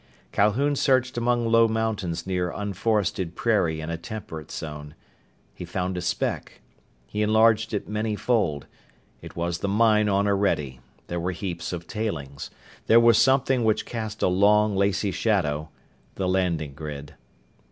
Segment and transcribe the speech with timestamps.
[0.31, 4.95] Calhoun searched among low mountains near unforested prairie in a temperate zone.
[5.53, 6.61] He found a speck.
[7.05, 8.65] He enlarged it manyfold.
[9.21, 10.79] It was the mine on Orede.
[11.05, 12.49] There were heaps of tailings.
[12.87, 15.69] There was something which cast a long, lacy shadow:
[16.15, 17.13] the landing grid.